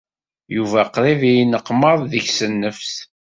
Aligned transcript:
Yuba 0.55 0.81
qrib 0.93 1.21
ay 1.29 1.35
yenneqmaḍ 1.37 1.99
deg-s 2.11 2.39
nnefs. 2.51 2.93